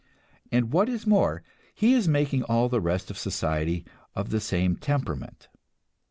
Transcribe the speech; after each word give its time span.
And 0.51 0.73
what 0.73 0.89
is 0.89 1.05
more, 1.05 1.43
he 1.75 1.93
is 1.93 2.07
making 2.07 2.41
all 2.45 2.69
the 2.69 2.81
rest 2.81 3.11
of 3.11 3.19
society 3.19 3.85
of 4.15 4.31
the 4.31 4.39
same 4.39 4.75
temperament. 4.75 5.47